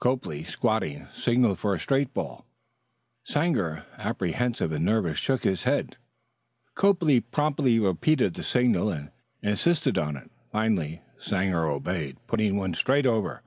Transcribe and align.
Copley, 0.00 0.44
squatting, 0.44 1.08
signaled 1.12 1.58
for 1.58 1.74
a 1.74 1.78
straight 1.78 2.14
ball. 2.14 2.46
Sanger, 3.22 3.84
apprehensive 3.98 4.72
and 4.72 4.82
nervous, 4.82 5.18
shook 5.18 5.42
his 5.44 5.64
head. 5.64 5.98
Copley 6.74 7.20
promptly 7.20 7.78
repeated 7.78 8.32
the 8.32 8.42
signal, 8.42 8.90
and 8.90 9.10
insisted 9.42 9.98
on 9.98 10.16
it. 10.16 10.30
Finally 10.50 11.02
Sanger 11.18 11.66
obeyed, 11.66 12.16
putting 12.26 12.56
one 12.56 12.72
straight 12.72 13.04
over. 13.04 13.42